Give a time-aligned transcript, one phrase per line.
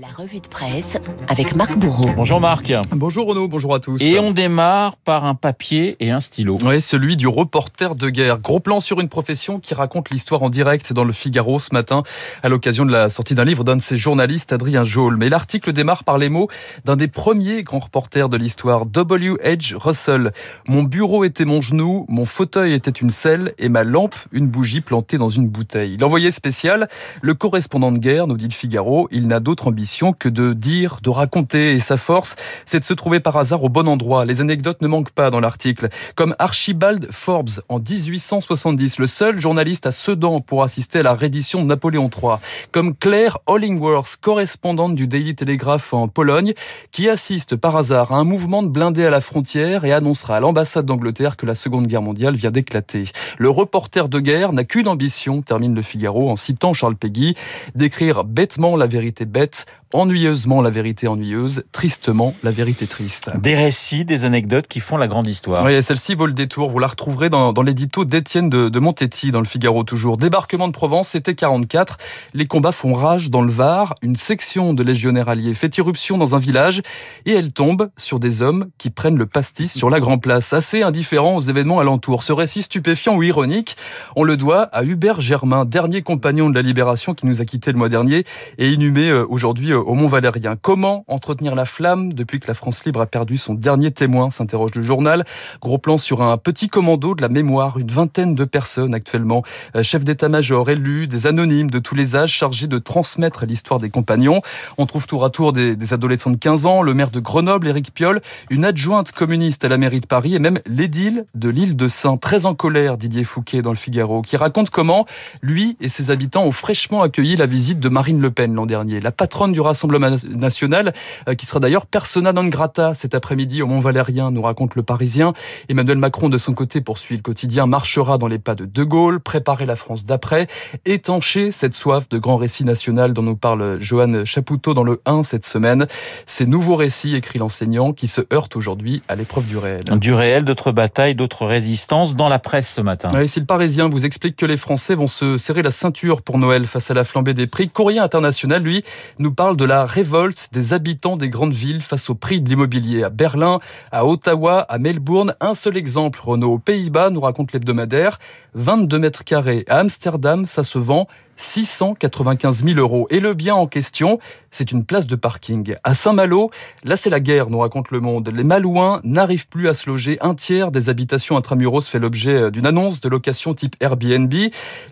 [0.00, 0.96] La revue de presse
[1.28, 2.08] avec Marc Bourreau.
[2.16, 2.72] Bonjour Marc.
[2.92, 4.00] Bonjour Renaud, bonjour à tous.
[4.00, 6.56] Et on démarre par un papier et un stylo.
[6.64, 8.38] Oui, celui du reporter de guerre.
[8.38, 12.02] Gros plan sur une profession qui raconte l'histoire en direct dans le Figaro ce matin
[12.42, 15.18] à l'occasion de la sortie d'un livre d'un de ses journalistes, Adrien Jaul.
[15.18, 16.48] Mais l'article démarre par les mots
[16.86, 19.34] d'un des premiers grands reporters de l'histoire, W.
[19.44, 19.74] H.
[19.74, 20.32] Russell.
[20.66, 24.80] Mon bureau était mon genou, mon fauteuil était une selle et ma lampe une bougie
[24.80, 25.98] plantée dans une bouteille.
[25.98, 26.88] L'envoyé spécial,
[27.20, 30.98] le correspondant de guerre, nous dit le Figaro, il n'a d'autre ambition que de dire,
[31.02, 31.72] de raconter.
[31.72, 34.24] Et sa force, c'est de se trouver par hasard au bon endroit.
[34.24, 35.88] Les anecdotes ne manquent pas dans l'article.
[36.14, 41.62] Comme Archibald Forbes en 1870, le seul journaliste à Sedan pour assister à la reddition
[41.62, 42.36] de Napoléon III.
[42.70, 46.54] Comme Claire Hollingworth, correspondante du Daily Telegraph en Pologne,
[46.92, 50.40] qui assiste par hasard à un mouvement de blindés à la frontière et annoncera à
[50.40, 53.04] l'ambassade d'Angleterre que la Seconde Guerre mondiale vient d'éclater.
[53.38, 57.34] Le reporter de guerre n'a qu'une ambition, termine le Figaro en citant Charles Péguy,
[57.74, 63.30] d'écrire bêtement la vérité bête ennuyeusement la vérité ennuyeuse, tristement la vérité triste.
[63.36, 65.64] Des récits, des anecdotes qui font la grande histoire.
[65.64, 66.70] Oui, celle-ci vaut le détour.
[66.70, 70.16] Vous la retrouverez dans, dans l'édito d'Étienne de, de Montetti dans le Figaro toujours.
[70.16, 71.98] Débarquement de Provence, c'était 44.
[72.34, 73.94] Les combats font rage dans le Var.
[74.02, 76.82] Une section de légionnaires alliés fait irruption dans un village
[77.26, 80.82] et elle tombe sur des hommes qui prennent le pastis sur la Grand Place, assez
[80.82, 82.22] indifférents aux événements alentours.
[82.22, 83.76] Ce récit stupéfiant ou ironique,
[84.14, 87.72] on le doit à Hubert Germain, dernier compagnon de la Libération qui nous a quitté
[87.72, 88.24] le mois dernier
[88.58, 89.26] et inhumé euh,
[89.60, 90.56] aujourd'hui au Mont Valérien.
[90.56, 94.70] Comment entretenir la flamme depuis que la France libre a perdu son dernier témoin s'interroge
[94.74, 95.26] le journal.
[95.60, 99.42] Gros plan sur un petit commando de la mémoire, une vingtaine de personnes actuellement,
[99.76, 103.90] euh, chefs d'état-major, élus, des anonymes de tous les âges chargés de transmettre l'histoire des
[103.90, 104.40] compagnons.
[104.78, 107.68] On trouve tour à tour des, des adolescents de 15 ans, le maire de Grenoble,
[107.68, 111.76] Éric Piolle, une adjointe communiste à la mairie de Paris et même l'édile de l'île
[111.76, 115.04] de Saint, très en colère, Didier Fouquet dans le Figaro, qui raconte comment
[115.42, 119.00] lui et ses habitants ont fraîchement accueilli la visite de Marine Le Pen l'an dernier,
[119.00, 120.92] la patronne du Rassemblement national,
[121.28, 125.32] euh, qui sera d'ailleurs persona non grata cet après-midi au Mont-Valérien, nous raconte le Parisien.
[125.68, 129.20] Emmanuel Macron, de son côté, poursuit le quotidien, marchera dans les pas de De Gaulle,
[129.20, 130.46] préparer la France d'après,
[130.84, 135.22] étancher cette soif de grand récit national dont nous parle Johan Chapoutot dans le 1
[135.22, 135.86] cette semaine.
[136.26, 139.82] Ces nouveaux récits, écrit l'enseignant, qui se heurtent aujourd'hui à l'épreuve du réel.
[139.96, 143.08] Du réel, d'autres batailles, d'autres résistances dans la presse ce matin.
[143.26, 146.66] Si le Parisien vous explique que les Français vont se serrer la ceinture pour Noël
[146.66, 148.84] face à la flambée des prix, Courrier International, lui,
[149.18, 153.04] nous parle de la révolte des habitants des grandes villes face au prix de l'immobilier.
[153.04, 153.58] À Berlin,
[153.90, 156.52] à Ottawa, à Melbourne, un seul exemple, Renault.
[156.52, 158.18] Aux Pays-Bas, nous raconte l'hebdomadaire,
[158.52, 159.64] 22 mètres carrés.
[159.66, 161.08] À Amsterdam, ça se vend
[161.40, 163.06] 695 000 euros.
[163.10, 164.18] Et le bien en question,
[164.50, 165.74] c'est une place de parking.
[165.84, 166.50] À Saint-Malo,
[166.84, 168.30] là c'est la guerre, nous raconte Le Monde.
[168.34, 170.18] Les Malouins n'arrivent plus à se loger.
[170.20, 174.32] Un tiers des habitations intramuros fait l'objet d'une annonce de location type Airbnb.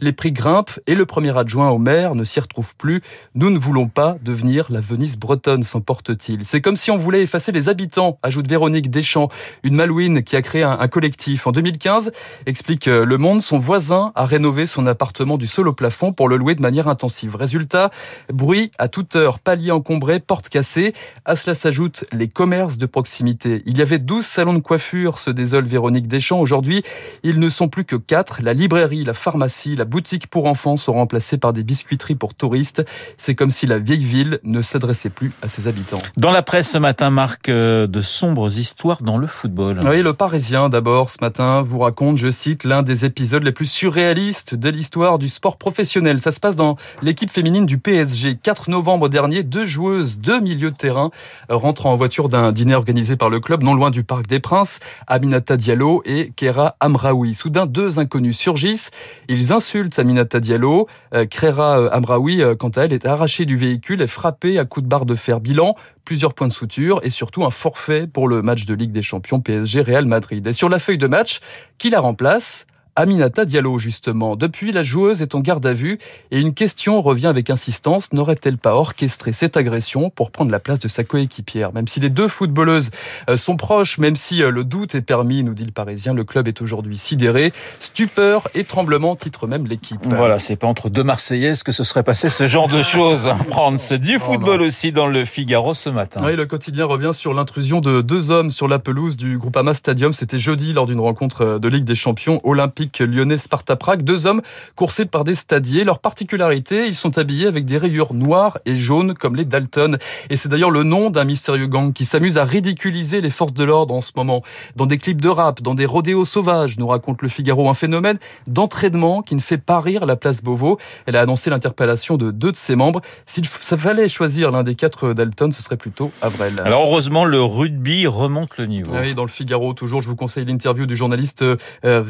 [0.00, 3.02] Les prix grimpent et le premier adjoint au maire ne s'y retrouve plus.
[3.34, 6.44] Nous ne voulons pas devenir la Venise bretonne, s'emporte-t-il.
[6.44, 9.28] C'est comme si on voulait effacer les habitants, ajoute Véronique Deschamps,
[9.64, 11.46] une Malouine qui a créé un, un collectif.
[11.46, 12.12] En 2015,
[12.46, 16.37] explique Le Monde, son voisin a rénové son appartement du sol au plafond pour le
[16.38, 17.36] louer de manière intensive.
[17.36, 17.90] Résultat,
[18.32, 20.94] bruit à toute heure, palier encombré, porte cassée.
[21.24, 23.62] À cela s'ajoutent les commerces de proximité.
[23.66, 26.40] Il y avait 12 salons de coiffure, se désole Véronique Deschamps.
[26.40, 26.82] Aujourd'hui,
[27.22, 28.40] ils ne sont plus que 4.
[28.42, 32.84] La librairie, la pharmacie, la boutique pour enfants sont remplacées par des biscuiteries pour touristes.
[33.16, 35.98] C'est comme si la vieille ville ne s'adressait plus à ses habitants.
[36.16, 39.80] Dans la presse ce matin, Marc, euh, de sombres histoires dans le football.
[39.84, 43.66] Oui, le Parisien d'abord ce matin vous raconte, je cite, l'un des épisodes les plus
[43.66, 46.17] surréalistes de l'histoire du sport professionnel.
[46.18, 48.36] Ça se passe dans l'équipe féminine du PSG.
[48.42, 51.10] 4 novembre dernier, deux joueuses, deux milieux de terrain
[51.48, 54.80] rentrent en voiture d'un dîner organisé par le club non loin du Parc des Princes,
[55.06, 57.34] Aminata Diallo et Kera Amraoui.
[57.34, 58.90] Soudain, deux inconnus surgissent.
[59.28, 60.88] Ils insultent Aminata Diallo.
[61.14, 64.84] Euh, Kera Amraoui, euh, quant à elle, est arrachée du véhicule et frappée à coups
[64.84, 65.40] de barre de fer.
[65.40, 65.74] Bilan,
[66.04, 69.40] plusieurs points de suture et surtout un forfait pour le match de Ligue des Champions
[69.40, 70.46] PSG Real Madrid.
[70.46, 71.40] Et sur la feuille de match,
[71.76, 72.66] qui la remplace?
[72.98, 74.34] Aminata Diallo, justement.
[74.34, 76.00] Depuis, la joueuse est en garde à vue
[76.32, 78.12] et une question revient avec insistance.
[78.12, 81.72] N'aurait-elle pas orchestré cette agression pour prendre la place de sa coéquipière?
[81.72, 82.90] Même si les deux footballeuses
[83.30, 86.24] euh, sont proches, même si euh, le doute est permis, nous dit le Parisien, le
[86.24, 87.52] club est aujourd'hui sidéré.
[87.78, 90.04] Stupeur et tremblement titre même l'équipe.
[90.08, 93.30] Voilà, c'est pas entre deux Marseillaises que ce serait passé ce genre de choses.
[93.48, 96.20] France du football aussi dans le Figaro ce matin.
[96.24, 100.12] Oui, le quotidien revient sur l'intrusion de deux hommes sur la pelouse du Groupama Stadium.
[100.12, 104.02] C'était jeudi lors d'une rencontre de Ligue des Champions olympique l'Olympique lyonnais Sparta Prague.
[104.02, 104.42] Deux hommes
[104.76, 105.84] coursés par des stadiers.
[105.84, 109.98] Leur particularité, ils sont habillés avec des rayures noires et jaunes comme les Dalton.
[110.30, 113.64] Et c'est d'ailleurs le nom d'un mystérieux gang qui s'amuse à ridiculiser les forces de
[113.64, 114.42] l'ordre en ce moment.
[114.76, 118.18] Dans des clips de rap, dans des rodéos sauvages, nous raconte le Figaro un phénomène
[118.46, 120.78] d'entraînement qui ne fait pas rire la place Beauvau.
[121.06, 123.00] Elle a annoncé l'interpellation de deux de ses membres.
[123.26, 126.54] S'il fallait choisir l'un des quatre Dalton, ce serait plutôt Avrel.
[126.64, 128.92] Alors heureusement, le rugby remonte le niveau.
[128.94, 132.02] Ah oui, dans le Figaro, toujours, je vous conseille l'interview du journaliste euh,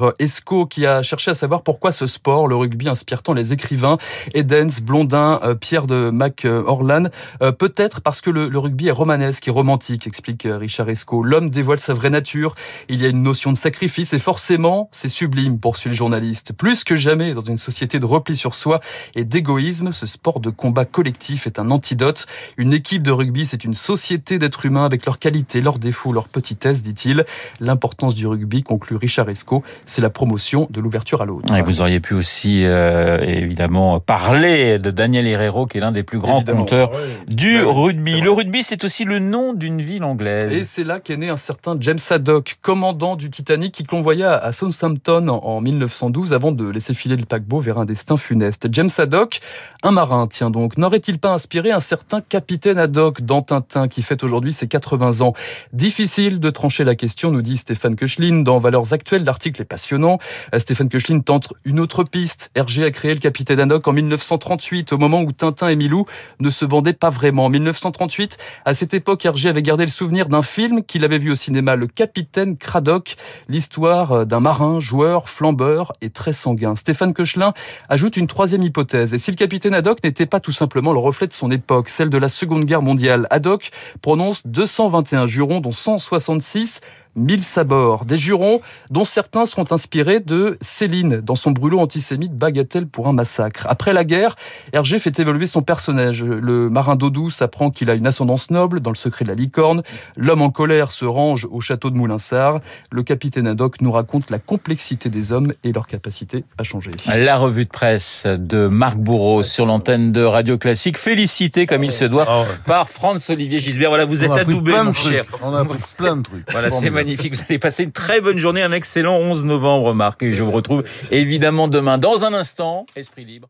[0.00, 3.52] Richard Esco qui a cherché à savoir pourquoi ce sport, le rugby, inspire tant les
[3.52, 3.98] écrivains
[4.34, 7.04] Edens, Blondin, euh, Pierre de Mac Orlan.
[7.42, 11.22] Euh, peut-être parce que le, le, rugby est romanesque et romantique, explique Richard Esco.
[11.22, 12.54] L'homme dévoile sa vraie nature.
[12.88, 16.52] Il y a une notion de sacrifice et forcément, c'est sublime, poursuit le journaliste.
[16.52, 18.80] Plus que jamais, dans une société de repli sur soi
[19.14, 22.26] et d'égoïsme, ce sport de combat collectif est un antidote.
[22.56, 26.28] Une équipe de rugby, c'est une société d'êtres humains avec leurs qualités, leurs défauts, leurs
[26.28, 27.24] petitesses, dit-il.
[27.60, 31.52] L'importance du rugby, conclut Richard Esco, c'est la promotion de l'ouverture à l'autre.
[31.54, 36.04] Et vous auriez pu aussi, euh, évidemment, parler de Daniel Herrero, qui est l'un des
[36.04, 36.90] plus grands évidemment, conteurs
[37.26, 38.20] du rugby.
[38.20, 40.52] Le rugby, c'est aussi le nom d'une ville anglaise.
[40.52, 44.52] Et c'est là qu'est né un certain James Haddock, commandant du Titanic, qui convoya à
[44.52, 48.68] Southampton en 1912 avant de laisser filer le paquebot vers un destin funeste.
[48.70, 49.40] James Haddock,
[49.82, 54.22] un marin, tiens donc, n'aurait-il pas inspiré un certain capitaine Haddock dans Tintin qui fête
[54.22, 55.32] aujourd'hui ses 80 ans?
[55.72, 58.42] Difficile de trancher la question, nous dit Stéphane Koechlin.
[58.42, 62.50] Dans Valeurs Actuelles, l'article est Euh, Stéphane Koechlin tente une autre piste.
[62.54, 66.04] Hergé a créé le capitaine Haddock en 1938, au moment où Tintin et Milou
[66.38, 67.46] ne se vendaient pas vraiment.
[67.46, 71.30] En 1938, à cette époque, Hergé avait gardé le souvenir d'un film qu'il avait vu
[71.30, 73.16] au cinéma, Le Capitaine Cradock,
[73.48, 76.76] l'histoire euh, d'un marin, joueur, flambeur et très sanguin.
[76.76, 77.52] Stéphane Koechlin
[77.88, 79.14] ajoute une troisième hypothèse.
[79.14, 82.10] Et si le capitaine Haddock n'était pas tout simplement le reflet de son époque, celle
[82.10, 83.70] de la Seconde Guerre mondiale, Haddock
[84.02, 86.80] prononce 221 jurons, dont 166
[87.16, 88.04] mille sabords.
[88.04, 88.60] Des jurons
[88.90, 93.66] dont certains seront inspirés de Céline dans son brûlot antisémite Bagatelle pour un massacre.
[93.68, 94.36] Après la guerre,
[94.72, 96.24] Hergé fait évoluer son personnage.
[96.24, 99.34] Le marin d'eau douce apprend qu'il a une ascendance noble dans le secret de la
[99.34, 99.82] licorne.
[100.16, 102.60] L'homme en colère se range au château de Moulinsart.
[102.90, 106.92] Le capitaine Haddock nous raconte la complexité des hommes et leur capacité à changer.
[107.06, 111.92] La revue de presse de Marc Bourreau sur l'antenne de Radio Classique, félicité comme il
[111.92, 112.44] se doit oh.
[112.66, 113.90] par Franz-Olivier Gisbert.
[113.90, 115.24] Voilà, vous êtes adoubé, mon cher.
[115.42, 115.64] On a
[115.96, 116.50] plein de trucs.
[116.50, 117.34] Voilà, c'est magnifique.
[117.34, 120.22] Vous allez passer une très bonne journée, un excellent 11 novembre, Marc.
[120.22, 122.86] Et je vous retrouve évidemment demain dans un instant.
[122.96, 123.48] Esprit libre.